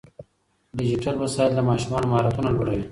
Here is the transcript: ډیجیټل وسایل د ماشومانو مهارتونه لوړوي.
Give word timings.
ډیجیټل 0.77 1.15
وسایل 1.19 1.51
د 1.55 1.59
ماشومانو 1.69 2.09
مهارتونه 2.11 2.49
لوړوي. 2.51 2.79